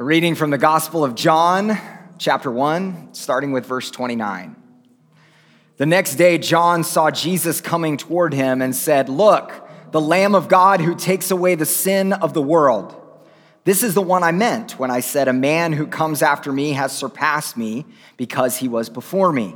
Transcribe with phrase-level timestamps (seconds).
[0.00, 1.76] A reading from the Gospel of John,
[2.16, 4.56] chapter 1, starting with verse 29.
[5.76, 9.52] The next day, John saw Jesus coming toward him and said, Look,
[9.90, 12.96] the Lamb of God who takes away the sin of the world.
[13.64, 16.72] This is the one I meant when I said, A man who comes after me
[16.72, 17.84] has surpassed me
[18.16, 19.54] because he was before me.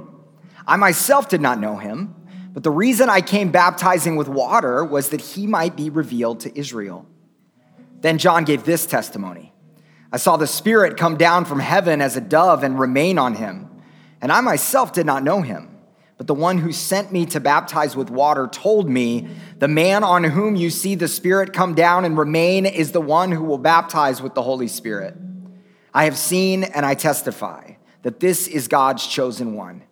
[0.67, 2.15] I myself did not know him,
[2.53, 6.55] but the reason I came baptizing with water was that he might be revealed to
[6.55, 7.07] Israel.
[8.03, 9.54] Then John gave this testimony
[10.15, 13.69] I saw the Spirit come down from heaven as a dove and remain on him,
[14.23, 15.77] and I myself did not know him.
[16.19, 19.27] But the one who sent me to baptize with water told me,
[19.59, 23.33] The man on whom you see the Spirit come down and remain is the one
[23.33, 25.17] who will baptize with the Holy Spirit.
[25.93, 29.83] I have seen and I testify that this is God's chosen one.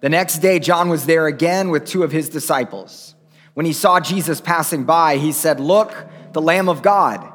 [0.00, 3.14] The next day, John was there again with two of his disciples.
[3.54, 5.94] When he saw Jesus passing by, he said, Look,
[6.34, 7.32] the Lamb of God.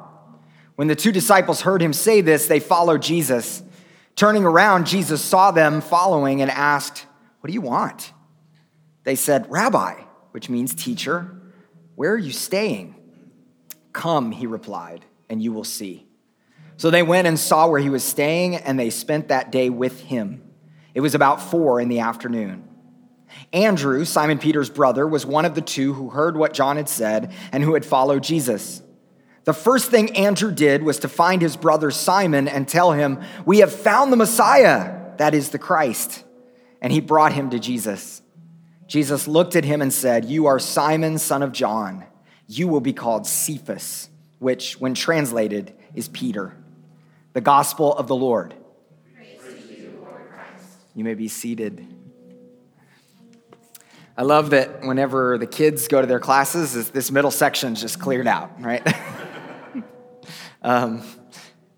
[0.75, 3.61] When the two disciples heard him say this, they followed Jesus.
[4.15, 7.05] Turning around, Jesus saw them following and asked,
[7.39, 8.11] What do you want?
[9.03, 11.39] They said, Rabbi, which means teacher,
[11.95, 12.95] where are you staying?
[13.91, 16.07] Come, he replied, and you will see.
[16.77, 20.01] So they went and saw where he was staying, and they spent that day with
[20.01, 20.41] him.
[20.93, 22.67] It was about four in the afternoon.
[23.51, 27.31] Andrew, Simon Peter's brother, was one of the two who heard what John had said
[27.51, 28.82] and who had followed Jesus.
[29.45, 33.59] The first thing Andrew did was to find his brother Simon and tell him, We
[33.59, 36.23] have found the Messiah, that is the Christ.
[36.81, 38.21] And he brought him to Jesus.
[38.87, 42.05] Jesus looked at him and said, You are Simon, son of John.
[42.47, 46.55] You will be called Cephas, which, when translated, is Peter.
[47.33, 48.53] The gospel of the Lord.
[49.75, 50.07] You,
[50.95, 51.85] you may be seated.
[54.15, 57.99] I love that whenever the kids go to their classes, this middle section is just
[57.99, 58.85] cleared out, right?
[60.65, 61.01] um,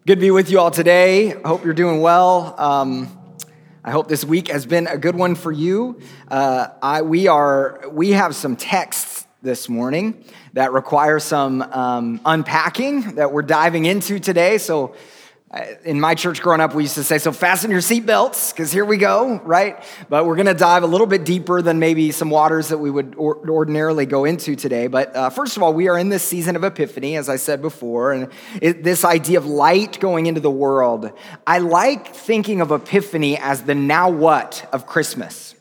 [0.06, 1.34] good to be with you all today.
[1.34, 2.54] I hope you're doing well.
[2.60, 3.40] Um,
[3.84, 6.00] I hope this week has been a good one for you.
[6.28, 10.24] Uh, I, we, are, we have some texts this morning
[10.54, 14.60] that require some um, unpacking that we're diving into today.
[14.60, 14.96] So
[15.86, 18.84] in my church growing up, we used to say, so fasten your seatbelts, because here
[18.84, 19.82] we go, right?
[20.10, 22.92] But we're going to dive a little bit deeper than maybe some waters that we
[22.92, 24.88] would or- ordinarily go into today.
[24.88, 27.62] But uh, first of all, we are in this season of Epiphany, as I said
[27.62, 31.12] before, and it, this idea of light going into the world.
[31.48, 35.56] I like thinking of Epiphany as the now what of Christmas.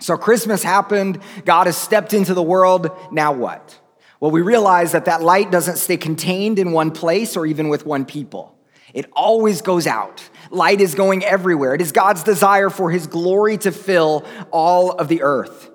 [0.00, 3.78] So Christmas happened, God has stepped into the world, now what?
[4.20, 7.84] Well, we realize that that light doesn't stay contained in one place or even with
[7.84, 8.57] one people.
[8.94, 10.28] It always goes out.
[10.50, 11.74] Light is going everywhere.
[11.74, 15.70] It is God's desire for his glory to fill all of the earth.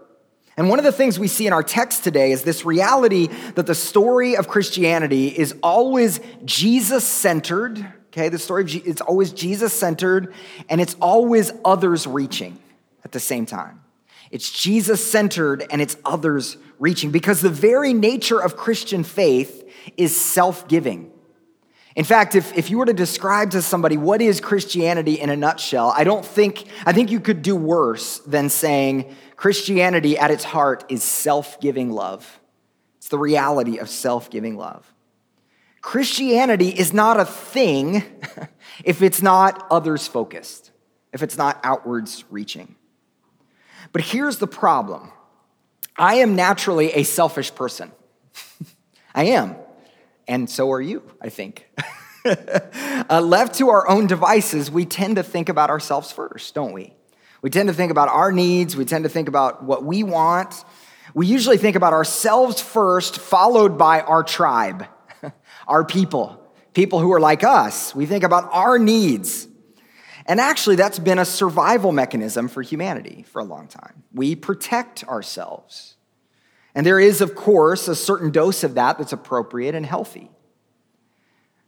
[0.56, 3.66] And one of the things we see in our text today is this reality that
[3.66, 7.80] the story of Christianity is always Jesus centered.
[8.08, 10.34] Okay, the story of Je- it's always Jesus centered
[10.70, 12.60] and it's always others reaching
[13.04, 13.82] at the same time.
[14.30, 20.20] It's Jesus centered and it's others reaching because the very nature of Christian faith is
[20.20, 21.13] self giving.
[21.96, 25.36] In fact, if, if you were to describe to somebody what is Christianity in a
[25.36, 30.44] nutshell, I don't think, I think you could do worse than saying Christianity at its
[30.44, 32.40] heart is self giving love.
[32.98, 34.92] It's the reality of self giving love.
[35.82, 38.04] Christianity is not a thing
[38.84, 40.72] if it's not others focused,
[41.12, 42.76] if it's not outwards reaching.
[43.92, 45.12] But here's the problem
[45.96, 47.92] I am naturally a selfish person.
[49.14, 49.56] I am
[50.28, 51.70] and so are you, I think.
[52.26, 56.94] uh, left to our own devices, we tend to think about ourselves first, don't we?
[57.42, 60.64] We tend to think about our needs, we tend to think about what we want.
[61.14, 64.88] We usually think about ourselves first, followed by our tribe,
[65.68, 66.42] our people,
[66.74, 67.94] people who are like us.
[67.94, 69.48] We think about our needs.
[70.26, 74.04] And actually, that's been a survival mechanism for humanity for a long time.
[74.14, 75.93] We protect ourselves.
[76.76, 80.30] And there is, of course, a certain dose of that that's appropriate and healthy.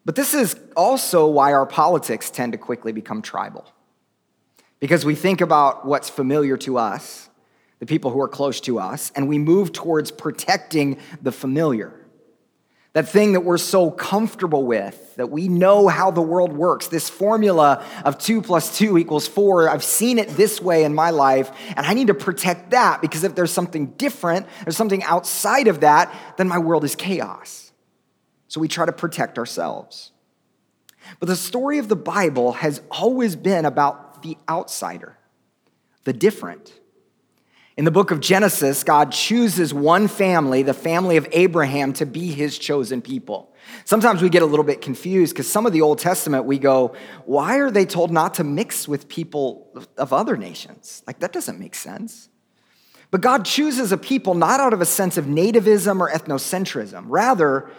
[0.03, 3.65] But this is also why our politics tend to quickly become tribal.
[4.79, 7.29] Because we think about what's familiar to us,
[7.79, 11.93] the people who are close to us, and we move towards protecting the familiar
[12.95, 17.09] that thing that we're so comfortable with, that we know how the world works, this
[17.09, 19.69] formula of two plus two equals four.
[19.69, 23.25] I've seen it this way in my life, and I need to protect that because
[23.25, 27.73] if there's something different, there's something outside of that, then my world is chaos.
[28.47, 30.13] So we try to protect ourselves.
[31.19, 35.17] But the story of the Bible has always been about the outsider,
[36.05, 36.71] the different
[37.77, 42.31] in the book of Genesis, God chooses one family, the family of Abraham, to be
[42.31, 43.53] his chosen people.
[43.83, 46.95] Sometimes we get a little bit confused because some of the Old Testament we go,
[47.25, 49.67] why are they told not to mix with people
[49.97, 51.03] of other nations?
[51.05, 52.29] Like, that doesn't make sense.
[53.11, 57.05] But God chooses a people not out of a sense of nativism or ethnocentrism.
[57.07, 57.69] Rather,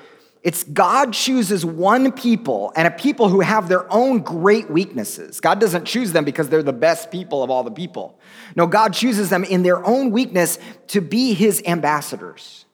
[0.47, 5.41] it's God chooses one people and a people who have their own great weaknesses.
[5.41, 8.21] God doesn't choose them because they're the best people of all the people.
[8.55, 12.65] No, God chooses them in their own weakness to be his ambassadors,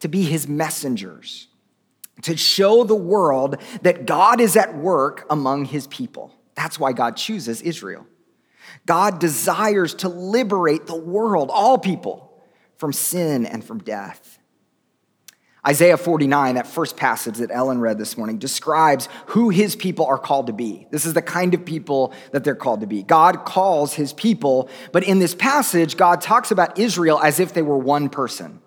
[0.00, 1.48] to be his messengers
[2.22, 6.34] to show the world that God is at work among his people.
[6.54, 8.06] That's why God chooses Israel.
[8.86, 12.42] God desires to liberate the world, all people,
[12.76, 14.37] from sin and from death.
[15.66, 20.18] Isaiah 49, that first passage that Ellen read this morning, describes who his people are
[20.18, 20.86] called to be.
[20.90, 23.02] This is the kind of people that they're called to be.
[23.02, 27.62] God calls his people, but in this passage, God talks about Israel as if they
[27.62, 28.60] were one person.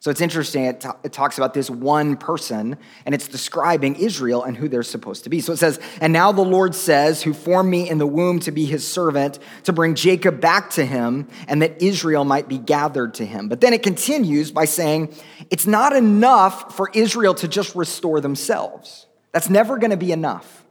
[0.00, 4.44] So it's interesting, it, t- it, talks about this one person, and it's describing Israel
[4.44, 5.40] and who they're supposed to be.
[5.40, 8.52] So it says, And now the Lord says, Who formed me in the womb to
[8.52, 13.14] be his servant, to bring Jacob back to him, and that Israel might be gathered
[13.14, 13.48] to him.
[13.48, 15.12] But then it continues by saying,
[15.50, 19.06] It's not enough for Israel to just restore themselves.
[19.32, 20.64] That's never going to be enough.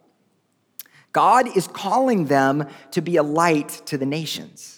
[1.11, 4.76] God is calling them to be a light to the nations.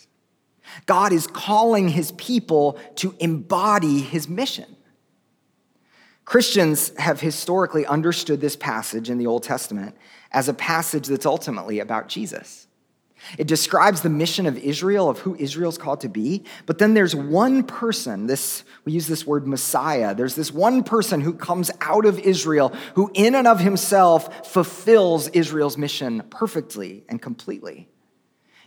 [0.86, 4.76] God is calling his people to embody his mission.
[6.26, 9.96] Christians have historically understood this passage in the Old Testament
[10.32, 12.68] as a passage that's ultimately about Jesus.
[13.38, 16.46] It describes the mission of Israel, of who Israel's called to be.
[16.66, 20.16] But then there's one person, this, we use this word Messiah.
[20.16, 25.28] There's this one person who comes out of Israel who, in and of himself, fulfills
[25.30, 27.90] Israel's mission perfectly and completely.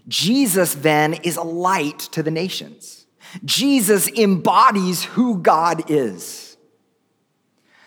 [0.08, 3.06] Jesus then is a light to the nations.
[3.44, 6.56] Jesus embodies who God is.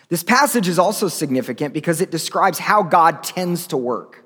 [0.09, 4.23] This passage is also significant because it describes how God tends to work.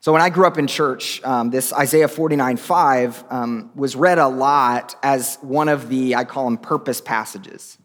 [0.00, 4.18] So, when I grew up in church, um, this Isaiah 49 5 um, was read
[4.18, 7.78] a lot as one of the, I call them purpose passages.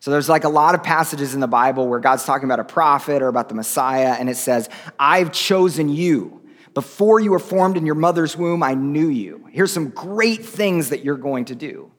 [0.00, 2.64] So, there's like a lot of passages in the Bible where God's talking about a
[2.64, 6.41] prophet or about the Messiah, and it says, I've chosen you
[6.74, 9.46] before you were formed in your mother's womb, I knew you.
[9.50, 11.90] Here's some great things that you're going to do.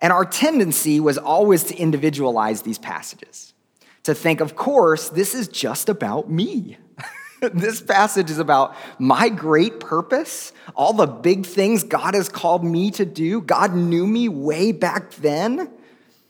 [0.00, 3.52] And our tendency was always to individualize these passages,
[4.04, 6.78] to think, of course, this is just about me.
[7.52, 12.90] this passage is about my great purpose, all the big things God has called me
[12.92, 13.40] to do.
[13.40, 15.70] God knew me way back then.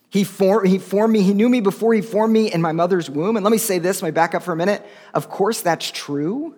[0.08, 3.08] He, formed, he formed me, he knew me before he formed me in my mother's
[3.08, 3.36] womb.
[3.36, 4.84] And let me say this, let me back up for a minute.
[5.14, 6.56] Of course, that's true.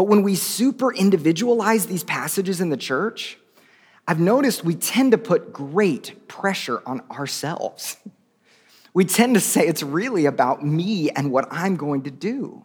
[0.00, 3.36] But when we super individualize these passages in the church,
[4.08, 7.98] I've noticed we tend to put great pressure on ourselves.
[8.94, 12.64] We tend to say it's really about me and what I'm going to do.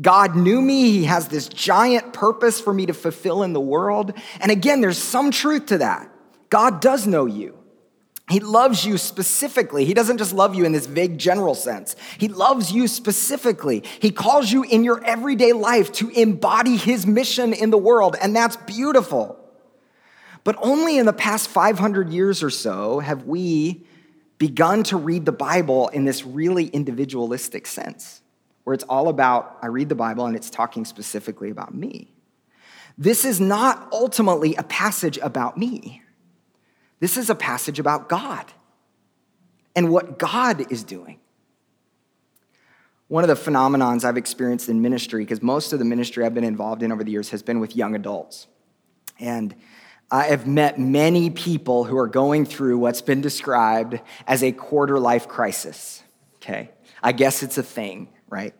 [0.00, 0.92] God knew me.
[0.92, 4.12] He has this giant purpose for me to fulfill in the world.
[4.40, 6.08] And again, there's some truth to that.
[6.50, 7.58] God does know you.
[8.30, 9.84] He loves you specifically.
[9.84, 11.94] He doesn't just love you in this vague general sense.
[12.16, 13.84] He loves you specifically.
[14.00, 18.34] He calls you in your everyday life to embody his mission in the world, and
[18.34, 19.38] that's beautiful.
[20.42, 23.84] But only in the past 500 years or so have we
[24.38, 28.22] begun to read the Bible in this really individualistic sense,
[28.64, 32.10] where it's all about, I read the Bible and it's talking specifically about me.
[32.96, 36.02] This is not ultimately a passage about me.
[37.00, 38.46] This is a passage about God
[39.76, 41.18] and what God is doing.
[43.08, 46.44] One of the phenomenons I've experienced in ministry, because most of the ministry I've been
[46.44, 48.46] involved in over the years has been with young adults.
[49.20, 49.54] And
[50.10, 54.98] I have met many people who are going through what's been described as a quarter
[54.98, 56.02] life crisis.
[56.36, 56.70] Okay,
[57.02, 58.54] I guess it's a thing, right?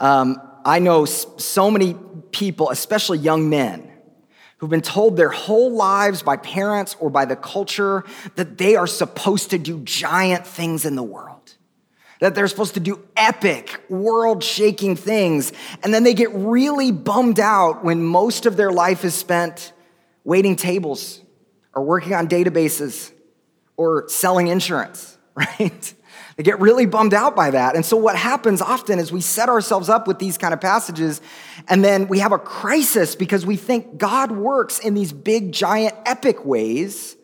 [0.00, 1.94] Um, I know so many
[2.30, 3.91] people, especially young men,
[4.62, 8.04] who've been told their whole lives by parents or by the culture
[8.36, 11.56] that they are supposed to do giant things in the world,
[12.20, 15.52] that they're supposed to do epic, world shaking things.
[15.82, 19.72] And then they get really bummed out when most of their life is spent
[20.22, 21.20] waiting tables
[21.74, 23.10] or working on databases
[23.76, 25.92] or selling insurance, right?
[26.42, 27.76] Get really bummed out by that.
[27.76, 31.20] And so, what happens often is we set ourselves up with these kind of passages,
[31.68, 35.94] and then we have a crisis because we think God works in these big, giant,
[36.06, 37.16] epic ways,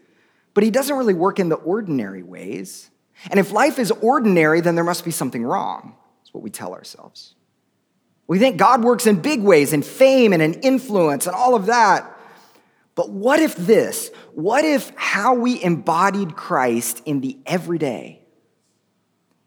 [0.55, 2.91] but He doesn't really work in the ordinary ways.
[3.31, 5.97] And if life is ordinary, then there must be something wrong.
[6.21, 7.35] That's what we tell ourselves.
[8.29, 11.67] We think God works in big ways, in fame and in influence and all of
[11.67, 12.15] that.
[12.95, 14.11] But what if this?
[14.35, 18.18] What if how we embodied Christ in the everyday?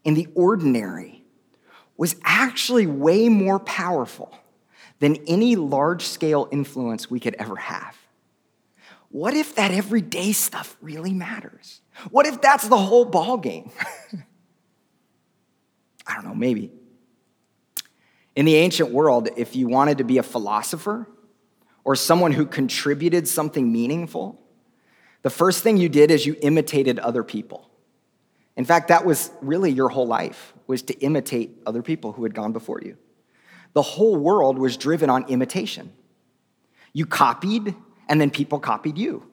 [0.04, 1.24] In the ordinary
[1.96, 4.36] was actually way more powerful
[4.98, 7.96] than any large scale influence we could ever have.
[9.08, 11.80] What if that everyday stuff really matters?
[12.10, 13.70] What if that's the whole ball game?
[16.06, 16.72] I don't know, maybe.
[18.34, 21.08] In the ancient world, if you wanted to be a philosopher
[21.84, 24.40] or someone who contributed something meaningful,
[25.22, 27.68] the first thing you did is you imitated other people.
[28.56, 32.34] In fact, that was really your whole life, was to imitate other people who had
[32.34, 32.96] gone before you.
[33.72, 35.92] The whole world was driven on imitation.
[36.92, 37.74] You copied,
[38.08, 39.26] and then people copied you.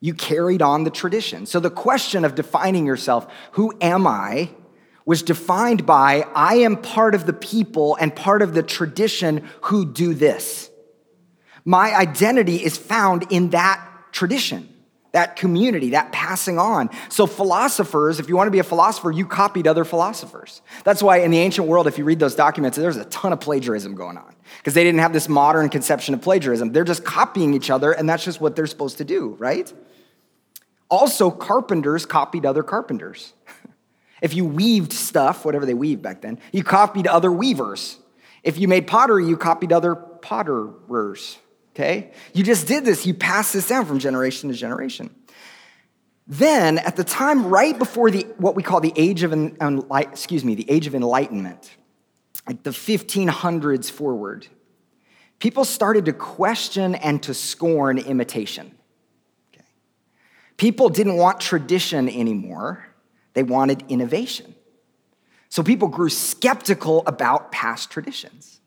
[0.00, 1.46] You carried on the tradition.
[1.46, 4.50] So the question of defining yourself, who am I,
[5.06, 9.92] was defined by I am part of the people and part of the tradition who
[9.92, 10.70] do this.
[11.64, 14.73] My identity is found in that tradition
[15.14, 16.90] that community, that passing on.
[17.08, 20.60] So, philosophers, if you want to be a philosopher, you copied other philosophers.
[20.82, 23.38] That's why in the ancient world, if you read those documents, there's a ton of
[23.38, 26.72] plagiarism going on because they didn't have this modern conception of plagiarism.
[26.72, 29.72] They're just copying each other, and that's just what they're supposed to do, right?
[30.90, 33.34] Also, carpenters copied other carpenters.
[34.20, 37.98] if you weaved stuff, whatever they weaved back then, you copied other weavers.
[38.42, 41.36] If you made pottery, you copied other potterers
[41.74, 42.12] okay?
[42.32, 43.04] You just did this.
[43.04, 45.14] You passed this down from generation to generation.
[46.26, 49.32] Then, at the time right before the what we call the age of
[49.90, 51.76] excuse me, the age of enlightenment,
[52.46, 54.46] like the 1500s forward,
[55.38, 58.74] people started to question and to scorn imitation.
[59.52, 59.66] Okay.
[60.56, 62.86] People didn't want tradition anymore.
[63.34, 64.54] They wanted innovation.
[65.50, 68.60] So people grew skeptical about past traditions.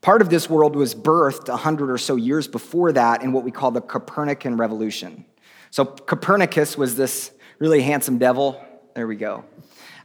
[0.00, 3.50] Part of this world was birthed 100 or so years before that in what we
[3.50, 5.24] call the Copernican Revolution.
[5.70, 8.64] So, Copernicus was this really handsome devil.
[8.94, 9.44] There we go.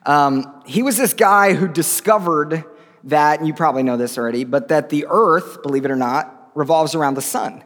[0.06, 2.66] Um, he was this guy who discovered
[3.06, 6.96] that, you probably know this already, but that the earth, believe it or not, revolves
[6.96, 7.64] around the sun,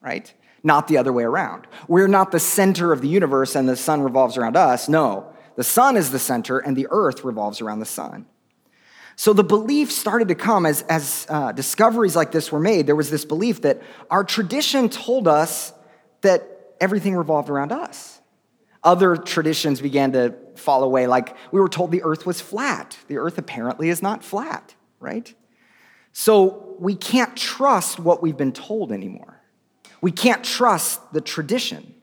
[0.00, 0.32] right?
[0.62, 1.66] Not the other way around.
[1.88, 4.88] We're not the center of the universe and the sun revolves around us.
[4.88, 8.26] No, the sun is the center and the earth revolves around the sun.
[9.20, 12.86] So the belief started to come as, as uh, discoveries like this were made.
[12.86, 15.74] There was this belief that our tradition told us
[16.22, 16.48] that
[16.80, 18.18] everything revolved around us.
[18.82, 22.96] Other traditions began to fall away, like we were told the earth was flat.
[23.08, 25.34] The earth apparently is not flat, right?
[26.14, 29.38] So we can't trust what we've been told anymore.
[30.00, 31.94] We can't trust the tradition.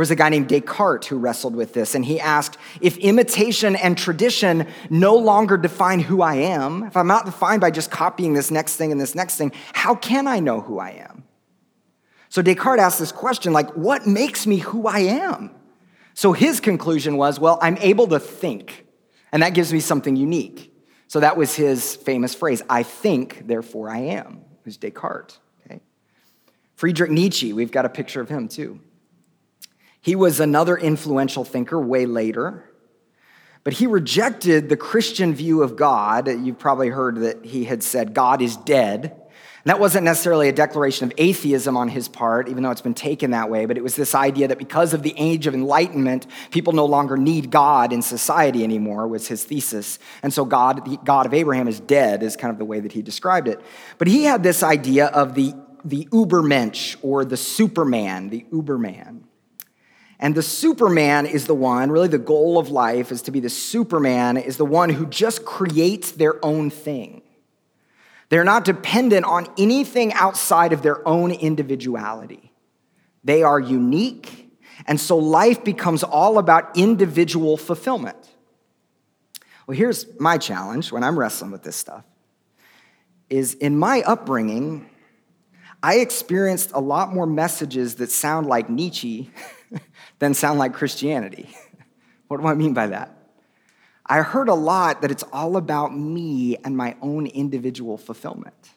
[0.00, 3.76] There was a guy named Descartes who wrestled with this, and he asked if imitation
[3.76, 8.32] and tradition no longer define who I am, if I'm not defined by just copying
[8.32, 11.24] this next thing and this next thing, how can I know who I am?
[12.30, 15.50] So Descartes asked this question like, what makes me who I am?
[16.14, 18.86] So his conclusion was, well, I'm able to think,
[19.32, 20.74] and that gives me something unique.
[21.08, 24.46] So that was his famous phrase I think, therefore I am.
[24.64, 25.38] Was Descartes.
[25.66, 25.82] Okay?
[26.74, 28.80] Friedrich Nietzsche, we've got a picture of him too.
[30.00, 32.64] He was another influential thinker way later,
[33.64, 36.28] but he rejected the Christian view of God.
[36.28, 39.20] You've probably heard that he had said, God is dead.
[39.62, 42.94] And that wasn't necessarily a declaration of atheism on his part, even though it's been
[42.94, 46.26] taken that way, but it was this idea that because of the age of enlightenment,
[46.50, 49.98] people no longer need God in society anymore, was his thesis.
[50.22, 52.92] And so God, the God of Abraham is dead, is kind of the way that
[52.92, 53.60] he described it.
[53.98, 55.52] But he had this idea of the,
[55.84, 59.24] the Ubermensch or the Superman, the Uberman.
[60.22, 63.48] And the Superman is the one, really the goal of life is to be the
[63.48, 67.22] Superman, is the one who just creates their own thing.
[68.28, 72.52] They're not dependent on anything outside of their own individuality.
[73.24, 74.50] They are unique,
[74.86, 78.18] and so life becomes all about individual fulfillment.
[79.66, 82.04] Well, here's my challenge when I'm wrestling with this stuff
[83.30, 84.90] is in my upbringing,
[85.82, 89.30] I experienced a lot more messages that sound like Nietzsche
[90.20, 91.50] than sound like Christianity.
[92.28, 93.16] what do I mean by that?
[94.06, 98.70] I heard a lot that it's all about me and my own individual fulfillment,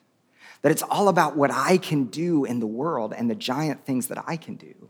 [0.63, 4.07] that it's all about what I can do in the world and the giant things
[4.07, 4.89] that I can do.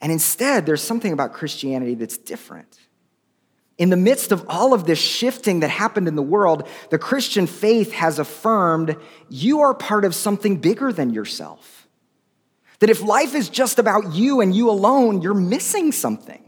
[0.00, 2.78] And instead, there's something about Christianity that's different.
[3.78, 7.46] In the midst of all of this shifting that happened in the world, the Christian
[7.46, 8.96] faith has affirmed
[9.28, 11.75] you are part of something bigger than yourself.
[12.80, 16.46] That if life is just about you and you alone, you're missing something.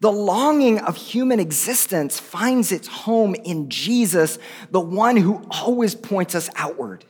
[0.00, 4.38] The longing of human existence finds its home in Jesus,
[4.70, 7.04] the one who always points us outward.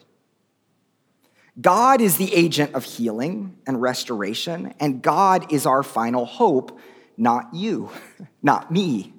[1.61, 6.79] God is the agent of healing and restoration, and God is our final hope,
[7.17, 7.91] not you,
[8.43, 9.13] not me.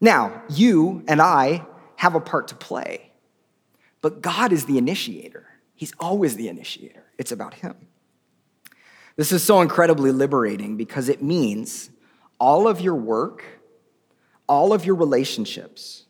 [0.00, 3.10] Now, you and I have a part to play,
[4.00, 5.46] but God is the initiator.
[5.74, 7.74] He's always the initiator, it's about Him.
[9.18, 11.90] This is so incredibly liberating because it means
[12.38, 13.44] all of your work,
[14.48, 16.04] all of your relationships,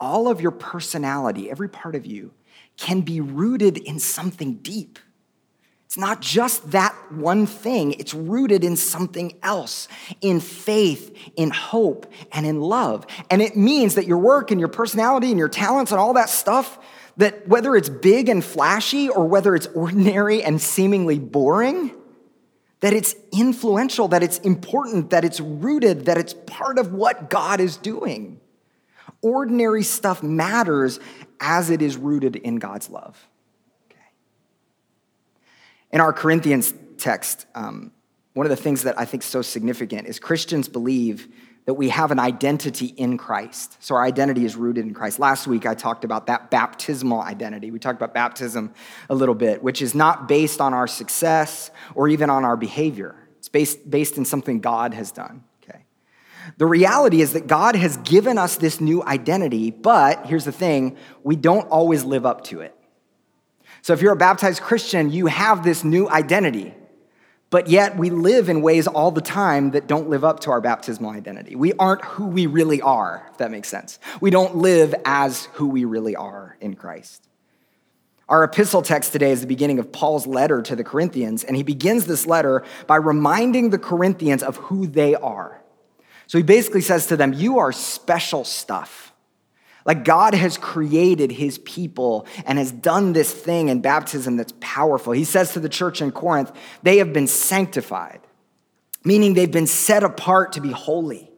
[0.00, 2.32] all of your personality, every part of you,
[2.76, 4.98] can be rooted in something deep.
[5.86, 9.86] It's not just that one thing, it's rooted in something else,
[10.20, 13.06] in faith, in hope, and in love.
[13.30, 16.28] And it means that your work and your personality and your talents and all that
[16.28, 16.80] stuff,
[17.16, 21.94] that whether it's big and flashy or whether it's ordinary and seemingly boring,
[22.80, 27.60] that it's influential, that it's important, that it's rooted, that it's part of what God
[27.60, 28.40] is doing.
[29.22, 30.98] Ordinary stuff matters
[31.40, 33.28] as it is rooted in God's love.
[33.90, 34.00] Okay.
[35.92, 37.92] In our Corinthians text, um,
[38.32, 41.28] one of the things that I think is so significant is Christians believe
[41.70, 43.76] that we have an identity in Christ.
[43.78, 45.20] So our identity is rooted in Christ.
[45.20, 47.70] Last week I talked about that baptismal identity.
[47.70, 48.74] We talked about baptism
[49.08, 53.14] a little bit, which is not based on our success or even on our behavior.
[53.38, 55.44] It's based, based in something God has done.
[55.62, 55.84] Okay.
[56.58, 60.96] The reality is that God has given us this new identity, but here's the thing,
[61.22, 62.74] we don't always live up to it.
[63.82, 66.74] So if you're a baptized Christian, you have this new identity
[67.50, 70.60] but yet we live in ways all the time that don't live up to our
[70.60, 71.56] baptismal identity.
[71.56, 73.98] We aren't who we really are, if that makes sense.
[74.20, 77.26] We don't live as who we really are in Christ.
[78.28, 81.64] Our epistle text today is the beginning of Paul's letter to the Corinthians, and he
[81.64, 85.60] begins this letter by reminding the Corinthians of who they are.
[86.28, 89.09] So he basically says to them, You are special stuff.
[89.90, 95.12] Like God has created his people and has done this thing in baptism that's powerful.
[95.12, 96.52] He says to the church in Corinth,
[96.84, 98.20] they have been sanctified,
[99.04, 101.28] meaning they've been set apart to be holy.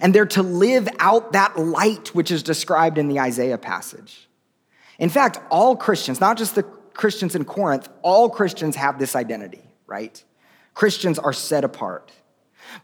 [0.00, 4.28] And they're to live out that light which is described in the Isaiah passage.
[5.00, 9.64] In fact, all Christians, not just the Christians in Corinth, all Christians have this identity,
[9.88, 10.22] right?
[10.74, 12.12] Christians are set apart.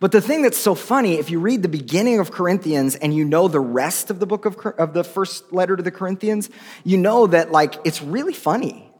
[0.01, 3.25] But the thing that's so funny, if you read the beginning of Corinthians and you
[3.25, 6.51] know the rest of the book of, of the first letter to the Corinthians,
[6.85, 8.93] you know that like it's really funny.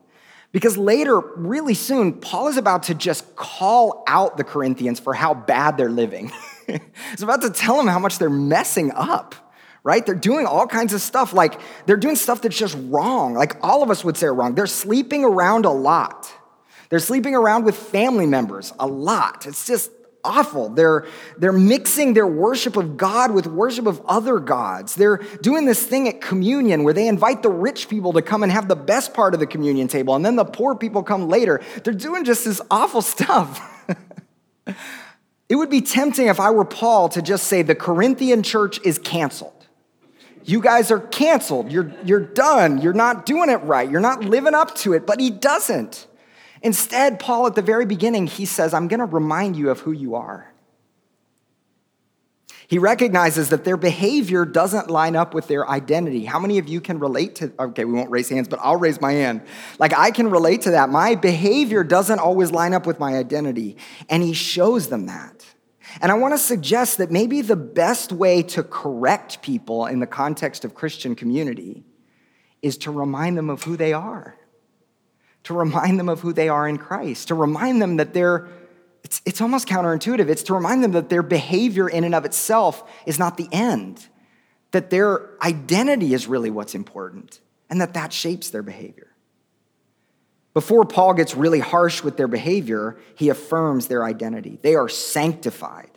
[0.53, 5.33] Because later, really soon, Paul is about to just call out the Corinthians for how
[5.33, 6.31] bad they're living.
[6.67, 9.35] He's about to tell them how much they're messing up,
[9.83, 10.05] right?
[10.05, 11.33] They're doing all kinds of stuff.
[11.33, 13.33] Like, they're doing stuff that's just wrong.
[13.33, 14.55] Like, all of us would say wrong.
[14.55, 16.31] They're sleeping around a lot.
[16.91, 19.47] They're sleeping around with family members a lot.
[19.47, 19.91] It's just
[20.25, 20.69] awful.
[20.69, 21.07] They're,
[21.37, 24.95] they're mixing their worship of God with worship of other gods.
[24.95, 28.53] They're doing this thing at communion where they invite the rich people to come and
[28.53, 31.61] have the best part of the communion table, and then the poor people come later.
[31.83, 33.61] They're doing just this awful stuff.
[35.49, 38.99] it would be tempting if I were Paul to just say the Corinthian church is
[38.99, 39.63] canceled.
[40.45, 41.71] You guys are canceled.
[41.71, 42.81] You're, you're done.
[42.81, 43.89] You're not doing it right.
[43.89, 45.07] You're not living up to it.
[45.07, 46.07] But he doesn't.
[46.63, 49.93] Instead, Paul, at the very beginning, he says, I'm going to remind you of who
[49.93, 50.53] you are.
[52.69, 56.25] He recognizes that their behavior doesn't line up with their identity.
[56.25, 58.99] How many of you can relate to, okay, we won't raise hands, but I'll raise
[58.99, 59.43] my hand.
[59.79, 60.89] Like, I can relate to that.
[60.89, 63.77] My behavior doesn't always line up with my identity.
[64.09, 65.45] And he shows them that.
[66.01, 70.07] And I want to suggest that maybe the best way to correct people in the
[70.07, 71.85] context of Christian community
[72.63, 74.39] is to remind them of who they are
[75.45, 78.49] to remind them of who they are in Christ, to remind them that they're,
[79.03, 80.29] it's, it's almost counterintuitive.
[80.29, 84.07] It's to remind them that their behavior in and of itself is not the end,
[84.71, 89.09] that their identity is really what's important, and that that shapes their behavior.
[90.55, 94.59] Before Paul gets really harsh with their behavior, he affirms their identity.
[94.61, 95.91] They are sanctified.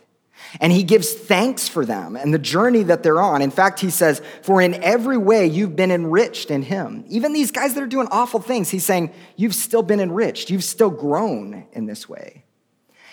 [0.60, 3.42] And he gives thanks for them and the journey that they're on.
[3.42, 7.04] In fact, he says, For in every way you've been enriched in him.
[7.08, 10.50] Even these guys that are doing awful things, he's saying, You've still been enriched.
[10.50, 12.44] You've still grown in this way.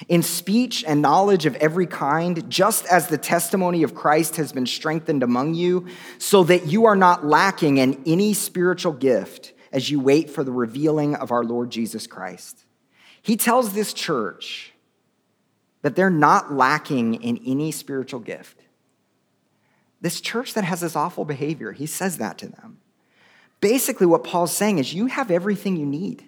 [0.10, 4.66] In speech and knowledge of every kind, just as the testimony of Christ has been
[4.66, 10.00] strengthened among you, so that you are not lacking in any spiritual gift as you
[10.00, 12.66] wait for the revealing of our Lord Jesus Christ.
[13.22, 14.73] He tells this church,
[15.84, 18.60] that they're not lacking in any spiritual gift.
[20.02, 22.80] This church that has this awful behavior, he says that to them.
[23.62, 26.26] Basically, what Paul's saying is, you have everything you need.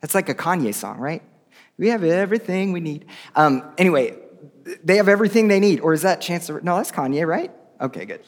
[0.00, 1.22] That's like a Kanye song, right?
[1.78, 3.06] We have everything we need.
[3.36, 4.16] Um, anyway,
[4.82, 5.80] they have everything they need.
[5.80, 7.52] Or is that Chance No, that's Kanye, right?
[7.80, 8.20] Okay, good.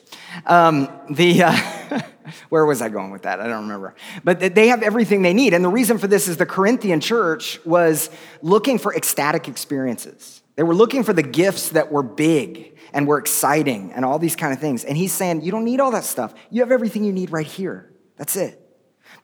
[0.46, 2.00] Um, the uh,
[2.48, 3.40] where was I going with that?
[3.40, 3.94] I don't remember.
[4.24, 7.62] But they have everything they need, and the reason for this is the Corinthian church
[7.66, 8.08] was
[8.40, 10.42] looking for ecstatic experiences.
[10.56, 14.36] They were looking for the gifts that were big and were exciting and all these
[14.36, 14.84] kind of things.
[14.84, 16.34] And he's saying, You don't need all that stuff.
[16.50, 17.92] You have everything you need right here.
[18.16, 18.61] That's it.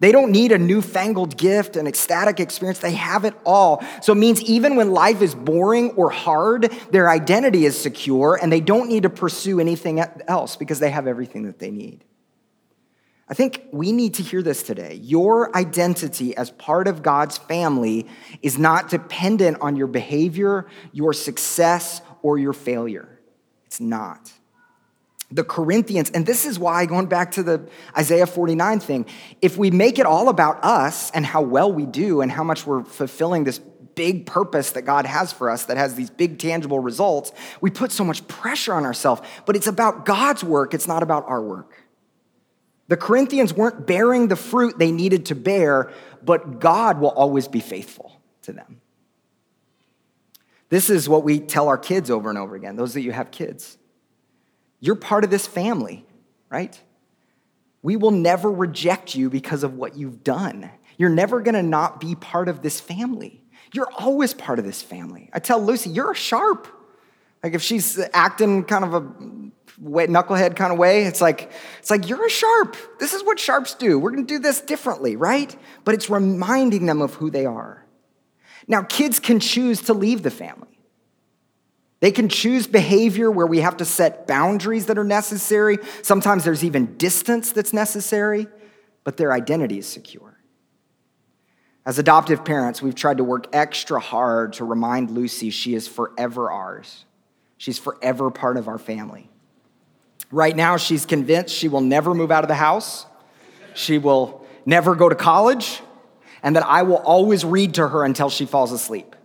[0.01, 2.79] They don't need a newfangled gift, an ecstatic experience.
[2.79, 3.85] They have it all.
[4.01, 8.53] So it means even when life is boring or hard, their identity is secure and
[8.53, 12.05] they don't need to pursue anything else because they have everything that they need.
[13.29, 14.95] I think we need to hear this today.
[15.03, 18.07] Your identity as part of God's family
[18.41, 23.21] is not dependent on your behavior, your success, or your failure.
[23.67, 24.33] It's not
[25.31, 29.07] the Corinthians, and this is why, going back to the Isaiah 49 thing,
[29.43, 32.67] if we make it all about us and how well we do and how much
[32.67, 33.59] we're fulfilling this
[33.95, 37.93] big purpose that God has for us that has these big tangible results, we put
[37.93, 39.21] so much pressure on ourselves.
[39.45, 41.75] But it's about God's work, it's not about our work.
[42.87, 45.93] The Corinthians weren't bearing the fruit they needed to bear,
[46.25, 48.81] but God will always be faithful to them.
[50.71, 53.31] This is what we tell our kids over and over again, those that you have
[53.31, 53.78] kids.
[54.81, 56.05] You're part of this family,
[56.51, 56.81] right?
[57.83, 60.71] We will never reject you because of what you've done.
[60.97, 63.45] You're never gonna not be part of this family.
[63.73, 65.31] You're always part of this family.
[65.33, 66.67] I tell Lucy, you're a sharp.
[67.43, 69.13] Like if she's acting kind of a
[69.81, 72.77] wet knucklehead kind of way, it's like, it's like, you're a sharp.
[72.99, 73.99] This is what sharps do.
[73.99, 75.55] We're gonna do this differently, right?
[75.85, 77.85] But it's reminding them of who they are.
[78.67, 80.78] Now, kids can choose to leave the family.
[82.01, 85.79] They can choose behavior where we have to set boundaries that are necessary.
[86.03, 88.47] Sometimes there's even distance that's necessary,
[89.03, 90.39] but their identity is secure.
[91.85, 96.51] As adoptive parents, we've tried to work extra hard to remind Lucy she is forever
[96.51, 97.05] ours.
[97.57, 99.29] She's forever part of our family.
[100.31, 103.07] Right now, she's convinced she will never move out of the house,
[103.75, 105.81] she will never go to college,
[106.43, 109.17] and that I will always read to her until she falls asleep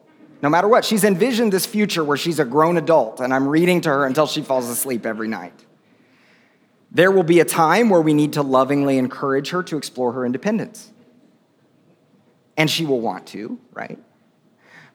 [0.43, 0.84] no matter what.
[0.84, 4.27] She's envisioned this future where she's a grown adult, and I'm reading to her until
[4.27, 5.58] she falls asleep every night.
[6.91, 10.25] There will be a time where we need to lovingly encourage her to explore her
[10.25, 10.91] independence.
[12.58, 13.97] And she will want to, right?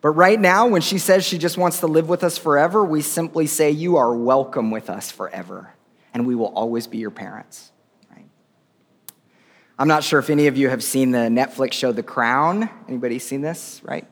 [0.02, 3.00] But right now, when she says she just wants to live with us forever, we
[3.00, 5.72] simply say, You are welcome with us forever,
[6.12, 7.72] and we will always be your parents.
[8.14, 8.26] Right?
[9.78, 12.68] I'm not sure if any of you have seen the Netflix show The Crown.
[12.87, 14.06] Anybody seen this, right?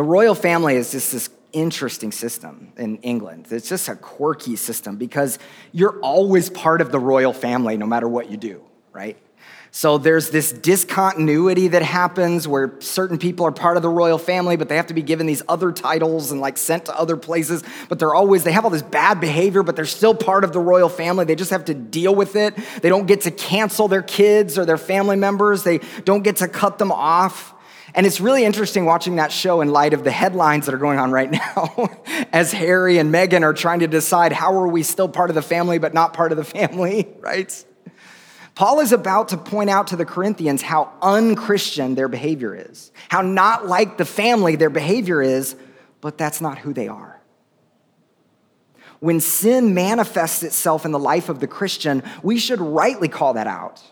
[0.00, 3.48] The royal family is just this interesting system in England.
[3.50, 5.38] It's just a quirky system because
[5.72, 8.62] you're always part of the royal family no matter what you do,
[8.94, 9.18] right?
[9.72, 14.56] So there's this discontinuity that happens where certain people are part of the royal family,
[14.56, 17.62] but they have to be given these other titles and like sent to other places.
[17.90, 20.60] But they're always, they have all this bad behavior, but they're still part of the
[20.60, 21.26] royal family.
[21.26, 22.54] They just have to deal with it.
[22.80, 26.48] They don't get to cancel their kids or their family members, they don't get to
[26.48, 27.54] cut them off.
[27.94, 30.98] And it's really interesting watching that show in light of the headlines that are going
[30.98, 31.90] on right now
[32.32, 35.42] as Harry and Meghan are trying to decide how are we still part of the
[35.42, 37.64] family but not part of the family, right?
[38.54, 43.22] Paul is about to point out to the Corinthians how unchristian their behavior is, how
[43.22, 45.56] not like the family their behavior is,
[46.00, 47.20] but that's not who they are.
[48.98, 53.46] When sin manifests itself in the life of the Christian, we should rightly call that
[53.46, 53.82] out.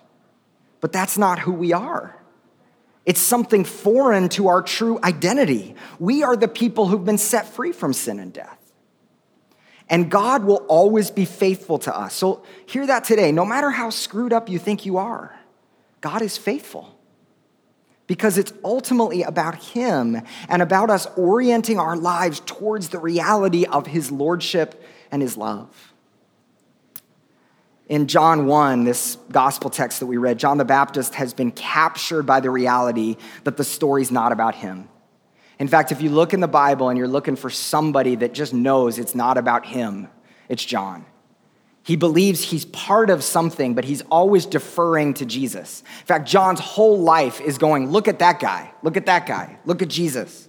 [0.80, 2.18] But that's not who we are.
[3.08, 5.74] It's something foreign to our true identity.
[5.98, 8.58] We are the people who've been set free from sin and death.
[9.88, 12.12] And God will always be faithful to us.
[12.12, 13.32] So hear that today.
[13.32, 15.34] No matter how screwed up you think you are,
[16.02, 17.00] God is faithful.
[18.06, 23.86] Because it's ultimately about Him and about us orienting our lives towards the reality of
[23.86, 25.87] His Lordship and His love.
[27.88, 32.24] In John 1, this gospel text that we read, John the Baptist has been captured
[32.24, 34.88] by the reality that the story's not about him.
[35.58, 38.52] In fact, if you look in the Bible and you're looking for somebody that just
[38.52, 40.08] knows it's not about him,
[40.48, 41.06] it's John.
[41.82, 45.82] He believes he's part of something, but he's always deferring to Jesus.
[46.00, 49.58] In fact, John's whole life is going, look at that guy, look at that guy,
[49.64, 50.47] look at Jesus.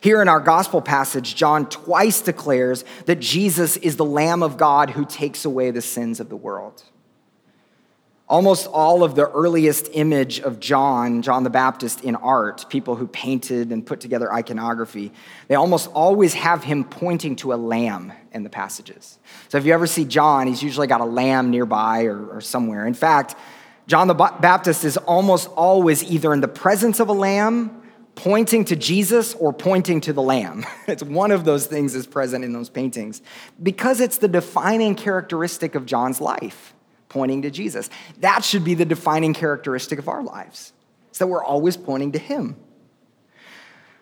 [0.00, 4.90] Here in our gospel passage, John twice declares that Jesus is the Lamb of God
[4.90, 6.82] who takes away the sins of the world.
[8.28, 13.06] Almost all of the earliest image of John, John the Baptist, in art, people who
[13.06, 15.12] painted and put together iconography,
[15.48, 19.18] they almost always have him pointing to a lamb in the passages.
[19.48, 22.86] So if you ever see John, he's usually got a lamb nearby or, or somewhere.
[22.86, 23.34] In fact,
[23.86, 27.82] John the Baptist is almost always either in the presence of a lamb
[28.18, 30.66] pointing to Jesus or pointing to the Lamb.
[30.88, 33.22] It's one of those things is present in those paintings
[33.62, 36.74] because it's the defining characteristic of John's life,
[37.08, 37.88] pointing to Jesus.
[38.18, 40.72] That should be the defining characteristic of our lives,
[41.18, 42.56] that we're always pointing to Him.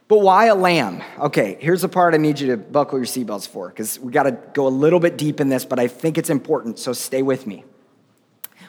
[0.09, 1.03] But why a lamb?
[1.19, 4.23] Okay, here's the part I need you to buckle your seatbelts for, because we got
[4.23, 7.21] to go a little bit deep in this, but I think it's important, so stay
[7.21, 7.65] with me.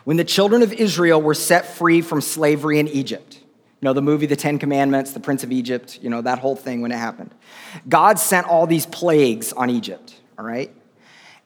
[0.04, 3.40] When the children of Israel were set free from slavery in Egypt,
[3.80, 6.56] you know, the movie The Ten Commandments, The Prince of Egypt, you know, that whole
[6.56, 7.34] thing when it happened.
[7.88, 10.74] God sent all these plagues on Egypt, all right?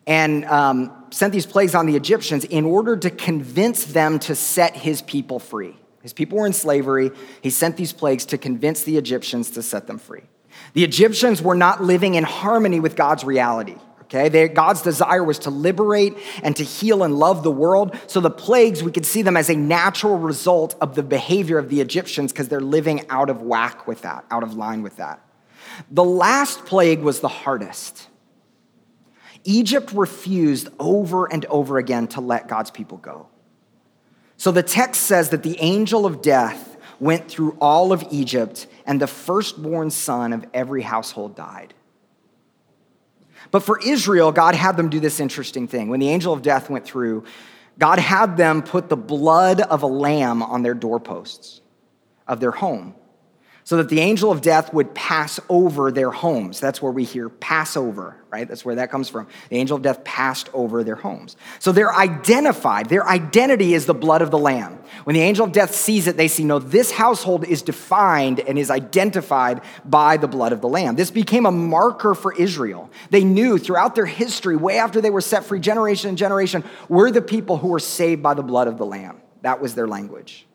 [0.07, 4.75] And um, sent these plagues on the Egyptians in order to convince them to set
[4.75, 5.75] his people free.
[6.03, 7.11] His people were in slavery.
[7.41, 10.23] He sent these plagues to convince the Egyptians to set them free.
[10.73, 13.75] The Egyptians were not living in harmony with God's reality.
[14.13, 17.97] Okay, they, God's desire was to liberate and to heal and love the world.
[18.07, 21.69] So the plagues, we could see them as a natural result of the behavior of
[21.69, 25.25] the Egyptians because they're living out of whack with that, out of line with that.
[25.89, 28.09] The last plague was the hardest.
[29.45, 33.27] Egypt refused over and over again to let God's people go.
[34.35, 38.99] So the text says that the angel of death went through all of Egypt, and
[38.99, 41.73] the firstborn son of every household died.
[43.51, 45.89] But for Israel, God had them do this interesting thing.
[45.89, 47.25] When the angel of death went through,
[47.77, 51.61] God had them put the blood of a lamb on their doorposts
[52.27, 52.95] of their home
[53.63, 56.59] so that the angel of death would pass over their homes.
[56.59, 58.47] That's where we hear Passover, right?
[58.47, 59.27] That's where that comes from.
[59.49, 61.35] The angel of death passed over their homes.
[61.59, 62.89] So they're identified.
[62.89, 64.79] Their identity is the blood of the lamb.
[65.03, 68.57] When the angel of death sees it, they see, no, this household is defined and
[68.57, 70.95] is identified by the blood of the lamb.
[70.95, 72.89] This became a marker for Israel.
[73.09, 77.11] They knew throughout their history, way after they were set free, generation and generation, were
[77.11, 79.21] the people who were saved by the blood of the lamb.
[79.41, 80.45] That was their language.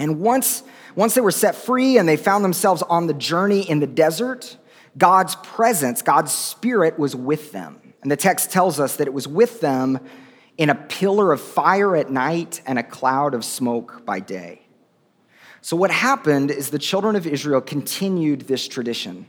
[0.00, 0.64] And once,
[0.96, 4.56] once they were set free and they found themselves on the journey in the desert,
[4.96, 7.80] God's presence, God's spirit was with them.
[8.02, 10.00] And the text tells us that it was with them
[10.56, 14.62] in a pillar of fire at night and a cloud of smoke by day.
[15.60, 19.26] So, what happened is the children of Israel continued this tradition.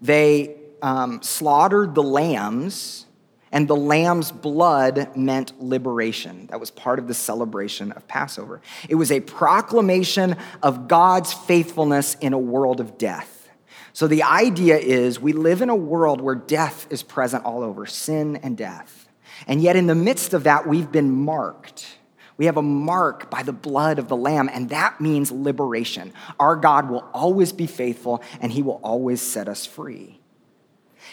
[0.00, 3.06] They um, slaughtered the lambs
[3.52, 6.46] and the lamb's blood meant liberation.
[6.46, 8.62] That was part of the celebration of Passover.
[8.88, 13.50] It was a proclamation of God's faithfulness in a world of death.
[13.92, 17.84] So the idea is we live in a world where death is present all over,
[17.84, 19.06] sin and death.
[19.46, 21.98] And yet, in the midst of that, we've been marked.
[22.38, 26.12] We have a mark by the blood of the Lamb, and that means liberation.
[26.40, 30.21] Our God will always be faithful, and He will always set us free.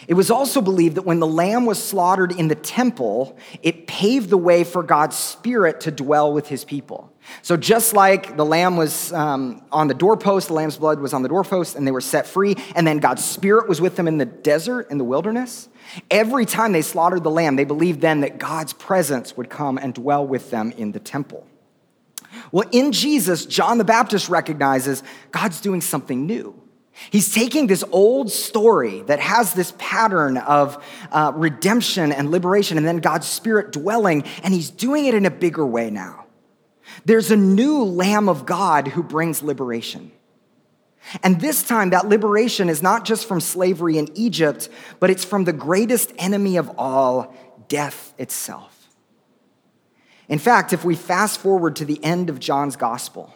[0.08, 4.30] It was also believed that when the lamb was slaughtered in the temple, it paved
[4.30, 7.12] the way for God's spirit to dwell with his people.
[7.42, 11.22] So, just like the lamb was um, on the doorpost, the lamb's blood was on
[11.22, 14.18] the doorpost, and they were set free, and then God's spirit was with them in
[14.18, 15.68] the desert, in the wilderness,
[16.10, 19.94] every time they slaughtered the lamb, they believed then that God's presence would come and
[19.94, 21.46] dwell with them in the temple.
[22.52, 26.60] Well, in Jesus, John the Baptist recognizes God's doing something new.
[27.08, 32.86] He's taking this old story that has this pattern of uh, redemption and liberation and
[32.86, 36.26] then God's Spirit dwelling, and he's doing it in a bigger way now.
[37.04, 40.12] There's a new Lamb of God who brings liberation.
[41.22, 45.44] And this time, that liberation is not just from slavery in Egypt, but it's from
[45.44, 47.34] the greatest enemy of all,
[47.68, 48.88] death itself.
[50.28, 53.34] In fact, if we fast forward to the end of John's gospel,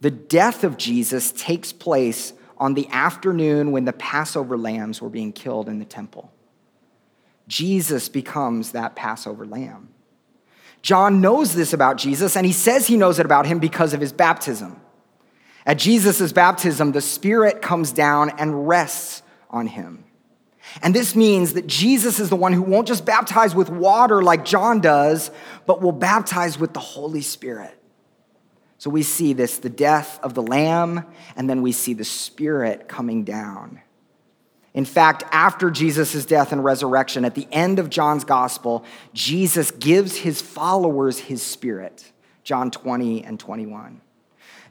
[0.00, 5.32] the death of Jesus takes place on the afternoon when the Passover lambs were being
[5.32, 6.32] killed in the temple.
[7.48, 9.88] Jesus becomes that Passover lamb.
[10.80, 14.00] John knows this about Jesus, and he says he knows it about him because of
[14.00, 14.80] his baptism.
[15.66, 20.04] At Jesus' baptism, the Spirit comes down and rests on him.
[20.82, 24.44] And this means that Jesus is the one who won't just baptize with water like
[24.44, 25.32] John does,
[25.66, 27.76] but will baptize with the Holy Spirit.
[28.82, 32.88] So we see this the death of the Lamb, and then we see the Spirit
[32.88, 33.80] coming down.
[34.74, 40.16] In fact, after Jesus' death and resurrection, at the end of John's gospel, Jesus gives
[40.16, 42.10] his followers his Spirit.
[42.42, 44.00] John 20 and 21.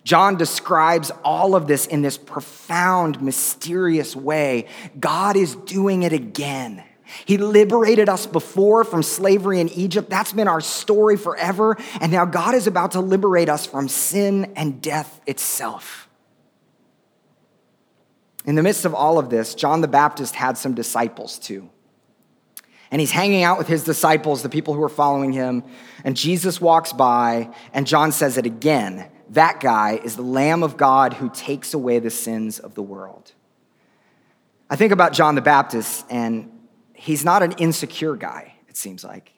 [0.04, 4.68] John describes all of this in this profound, mysterious way.
[5.00, 6.84] God is doing it again.
[7.26, 10.10] He liberated us before from slavery in Egypt.
[10.10, 11.78] That's been our story forever.
[12.00, 16.10] And now God is about to liberate us from sin and death itself.
[18.46, 21.70] In the midst of all of this, John the Baptist had some disciples too.
[22.90, 25.64] And he's hanging out with his disciples, the people who are following him.
[26.04, 29.10] And Jesus walks by, and John says it again.
[29.30, 33.32] That guy is the Lamb of God who takes away the sins of the world.
[34.70, 36.51] I think about John the Baptist, and
[37.02, 39.34] he's not an insecure guy, it seems like.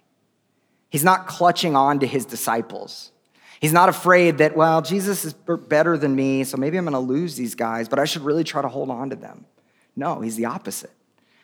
[0.90, 3.12] He's not clutching on to his disciples.
[3.62, 7.00] He's not afraid that, well, Jesus is better than me, so maybe I'm going to
[7.00, 9.46] lose these guys, but I should really try to hold on to them.
[9.96, 10.92] No, he's the opposite.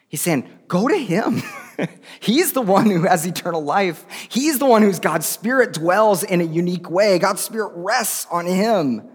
[0.10, 1.42] He's saying, go to him.
[2.20, 4.04] He's the one who has eternal life.
[4.28, 7.20] He's the one whose God's Spirit dwells in a unique way.
[7.20, 9.08] God's Spirit rests on him.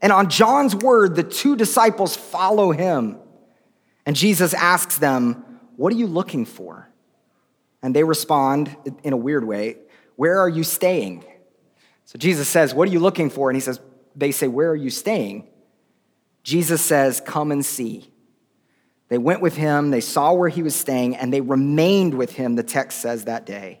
[0.00, 3.18] And on John's word, the two disciples follow him.
[4.06, 5.44] And Jesus asks them,
[5.80, 6.90] What are you looking for?
[7.82, 9.78] And they respond in a weird way,
[10.14, 11.24] Where are you staying?
[12.04, 13.48] So Jesus says, What are you looking for?
[13.48, 13.80] And he says,
[14.14, 15.48] They say, Where are you staying?
[16.42, 18.12] Jesus says, Come and see.
[19.08, 22.56] They went with him, they saw where he was staying, and they remained with him,
[22.56, 23.80] the text says that day.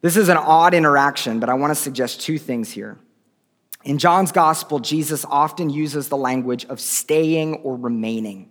[0.00, 2.96] This is an odd interaction, but I want to suggest two things here.
[3.84, 8.48] In John's gospel, Jesus often uses the language of staying or remaining.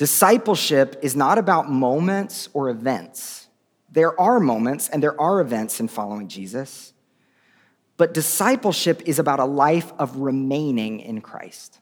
[0.00, 3.48] Discipleship is not about moments or events.
[3.92, 6.94] There are moments and there are events in following Jesus,
[7.98, 11.80] but discipleship is about a life of remaining in Christ.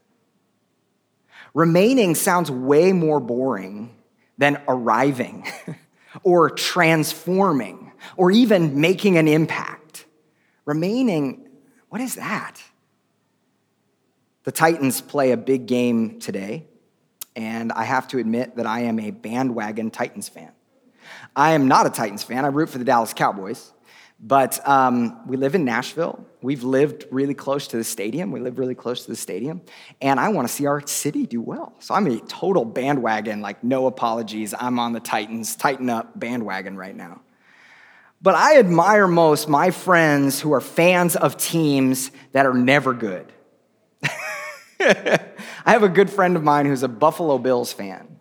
[1.54, 3.94] Remaining sounds way more boring
[4.37, 5.46] than arriving
[6.24, 10.07] or transforming or even making an impact.
[10.64, 11.48] Remaining,
[11.88, 12.61] what is that?
[14.42, 16.66] The Titans play a big game today,
[17.38, 20.51] and I have to admit that I am a bandwagon Titans fan.
[21.37, 23.72] I am not a Titans fan, I root for the Dallas Cowboys.
[24.20, 26.27] But um, we live in Nashville.
[26.42, 28.33] We've lived really close to the stadium.
[28.33, 29.61] We live really close to the stadium.
[30.01, 31.74] And I want to see our city do well.
[31.79, 34.55] So I'm a total bandwagon, like no apologies.
[34.59, 37.20] I'm on the Titans, Titan Up bandwagon right now.
[38.20, 43.33] But I admire most my friends who are fans of teams that are never good.
[45.68, 48.18] I have a good friend of mine who's a Buffalo Bills fan.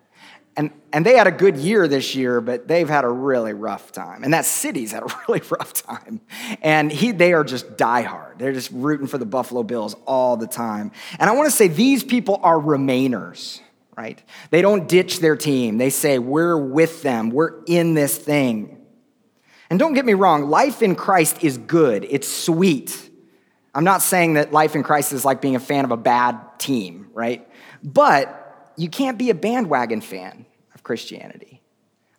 [0.57, 3.93] And, and they had a good year this year, but they've had a really rough
[3.93, 4.25] time.
[4.25, 6.19] And that city's had a really rough time.
[6.62, 8.38] And he, they are just diehard.
[8.38, 10.91] They're just rooting for the Buffalo Bills all the time.
[11.19, 13.62] And I want to say these people are remainers,
[13.95, 14.21] right?
[14.49, 15.77] They don't ditch their team.
[15.77, 18.86] They say, we're with them, we're in this thing.
[19.69, 23.06] And don't get me wrong, life in Christ is good, it's sweet.
[23.77, 26.39] I'm not saying that life in Christ is like being a fan of a bad
[26.57, 27.47] team, right?
[27.83, 31.61] But you can't be a bandwagon fan of Christianity.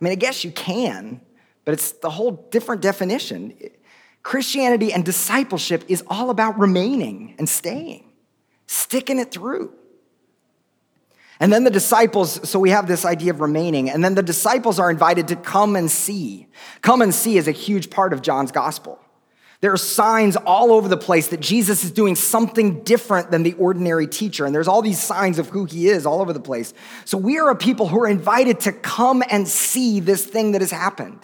[0.00, 1.20] I mean, I guess you can,
[1.64, 3.58] but it's the whole different definition.
[4.22, 8.08] Christianity and discipleship is all about remaining and staying,
[8.68, 9.72] sticking it through.
[11.40, 14.78] And then the disciples, so we have this idea of remaining, and then the disciples
[14.78, 16.46] are invited to come and see.
[16.82, 19.00] Come and see is a huge part of John's gospel.
[19.60, 23.54] There are signs all over the place that Jesus is doing something different than the
[23.54, 24.46] ordinary teacher.
[24.46, 26.72] And there's all these signs of who he is all over the place.
[27.04, 30.60] So we are a people who are invited to come and see this thing that
[30.60, 31.18] has happened.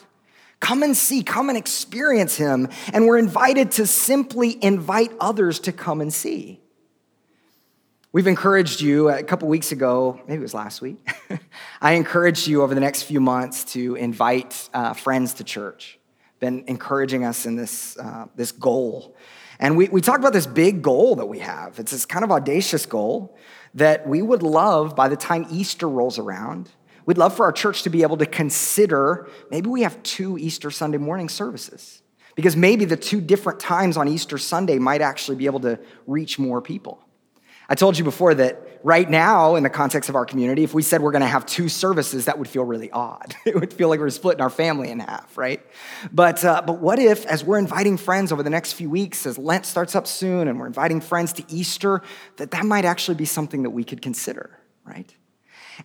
[0.59, 2.69] Come and see, come and experience him.
[2.93, 6.61] And we're invited to simply invite others to come and see.
[8.11, 11.07] We've encouraged you a couple weeks ago, maybe it was last week.
[11.81, 15.99] I encouraged you over the next few months to invite uh, friends to church
[16.45, 19.17] been encouraging us in this, uh, this goal.
[19.59, 21.79] And we, we talked about this big goal that we have.
[21.79, 23.35] It's this kind of audacious goal
[23.73, 26.69] that we would love by the time Easter rolls around.
[27.07, 30.71] We'd love for our church to be able to consider maybe we have two Easter
[30.71, 32.03] Sunday morning services.
[32.35, 36.39] Because maybe the two different times on Easter Sunday might actually be able to reach
[36.39, 37.01] more people.
[37.71, 40.83] I told you before that right now, in the context of our community, if we
[40.83, 43.35] said we're going to have two services, that would feel really odd.
[43.47, 45.65] It would feel like we're splitting our family in half, right?
[46.13, 49.39] But, uh, but what if, as we're inviting friends over the next few weeks, as
[49.39, 52.03] Lent starts up soon and we're inviting friends to Easter,
[52.37, 55.15] that that might actually be something that we could consider, right?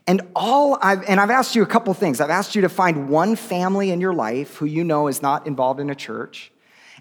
[0.08, 2.20] And all I've, and I've asked you a couple things.
[2.20, 5.48] I've asked you to find one family in your life who you know is not
[5.48, 6.52] involved in a church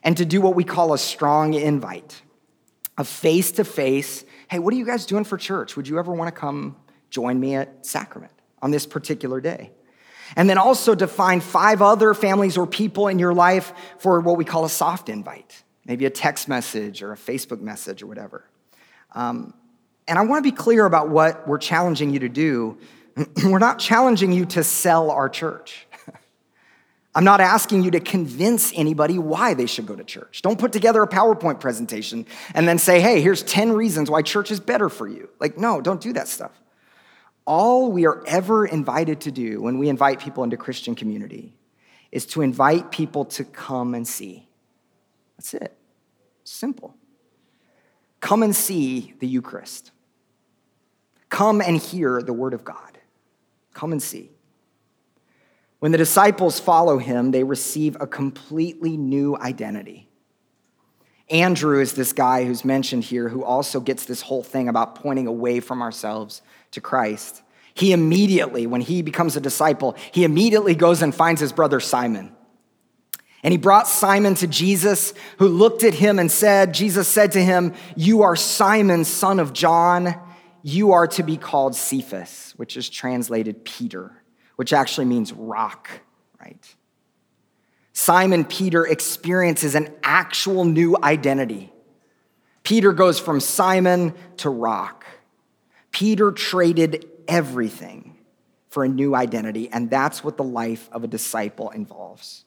[0.04, 2.22] and to do what we call a strong invite,
[2.96, 5.76] a face to face hey, what are you guys doing for church?
[5.76, 6.76] Would you ever want to come
[7.11, 9.70] join me at Sacrament on this particular day?
[10.37, 14.37] And then also to find five other families or people in your life for what
[14.37, 18.44] we call a soft invite, maybe a text message or a Facebook message or whatever.
[19.14, 19.54] Um,
[20.06, 22.78] and I want to be clear about what we're challenging you to do.
[23.44, 25.87] we're not challenging you to sell our church.
[27.19, 30.40] I'm not asking you to convince anybody why they should go to church.
[30.40, 34.52] Don't put together a PowerPoint presentation and then say, hey, here's 10 reasons why church
[34.52, 35.29] is better for you.
[35.40, 36.52] Like, no, don't do that stuff.
[37.44, 41.56] All we are ever invited to do when we invite people into Christian community
[42.12, 44.48] is to invite people to come and see.
[45.38, 45.77] That's it.
[46.44, 46.94] Simple.
[48.21, 49.90] Come and see the Eucharist.
[51.31, 52.96] Come and hear the Word of God.
[53.75, 54.31] Come and see.
[55.81, 60.08] When the disciples follow him, they receive a completely new identity.
[61.31, 65.26] Andrew is this guy who's mentioned here who also gets this whole thing about pointing
[65.26, 67.42] away from ourselves to Christ.
[67.74, 72.35] He immediately, when he becomes a disciple, he immediately goes and finds his brother Simon.
[73.42, 77.44] And he brought Simon to Jesus, who looked at him and said, Jesus said to
[77.44, 80.18] him, You are Simon, son of John.
[80.62, 84.24] You are to be called Cephas, which is translated Peter,
[84.59, 85.88] which actually means rock,
[86.40, 86.75] right?
[87.92, 91.73] Simon Peter experiences an actual new identity.
[92.65, 95.06] Peter goes from Simon to rock.
[95.92, 98.17] Peter traded everything
[98.69, 102.44] for a new identity, and that's what the life of a disciple involves.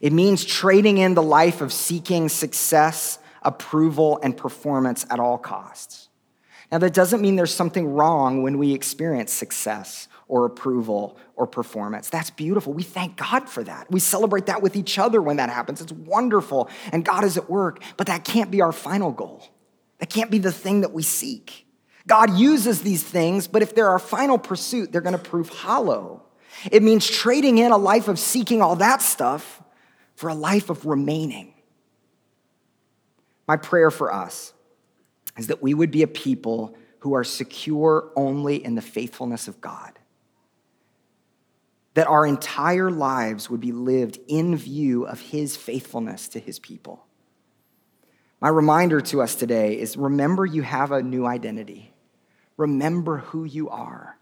[0.00, 6.08] It means trading in the life of seeking success, approval, and performance at all costs.
[6.70, 12.08] Now, that doesn't mean there's something wrong when we experience success or approval or performance.
[12.08, 12.72] That's beautiful.
[12.72, 13.90] We thank God for that.
[13.90, 15.80] We celebrate that with each other when that happens.
[15.80, 19.42] It's wonderful, and God is at work, but that can't be our final goal.
[19.98, 21.66] That can't be the thing that we seek.
[22.06, 26.22] God uses these things, but if they're our final pursuit, they're going to prove hollow.
[26.70, 29.60] It means trading in a life of seeking all that stuff
[30.14, 31.54] for a life of remaining.
[33.48, 34.52] My prayer for us
[35.36, 39.60] is that we would be a people who are secure only in the faithfulness of
[39.60, 39.98] God.
[41.94, 47.04] That our entire lives would be lived in view of his faithfulness to his people.
[48.40, 51.92] My reminder to us today is remember you have a new identity.
[52.56, 54.18] Remember who you are.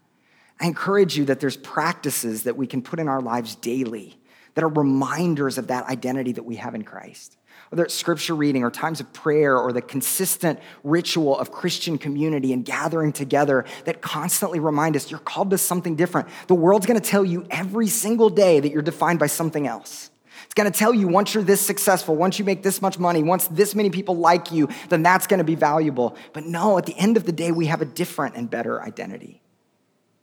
[0.59, 4.19] I encourage you that there's practices that we can put in our lives daily
[4.53, 7.37] that are reminders of that identity that we have in Christ.
[7.71, 12.51] Whether it's scripture reading or times of prayer or the consistent ritual of Christian community
[12.51, 16.27] and gathering together that constantly remind us you're called to something different.
[16.47, 20.09] The world's gonna tell you every single day that you're defined by something else.
[20.43, 23.47] It's gonna tell you once you're this successful, once you make this much money, once
[23.47, 26.17] this many people like you, then that's gonna be valuable.
[26.33, 29.41] But no, at the end of the day, we have a different and better identity.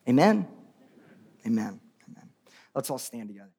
[0.07, 0.47] Amen?
[1.47, 1.81] Amen.
[2.11, 2.29] Amen.
[2.75, 3.53] Let's all stand together.